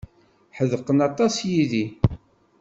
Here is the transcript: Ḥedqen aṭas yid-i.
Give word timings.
Ḥedqen 0.57 0.99
aṭas 1.07 1.35
yid-i. 1.51 1.85